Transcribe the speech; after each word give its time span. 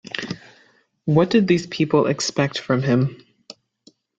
What 1.05 1.29
did 1.29 1.47
these 1.47 1.67
people 1.67 2.07
expect 2.07 2.57
from 2.57 2.81
him. 2.81 3.23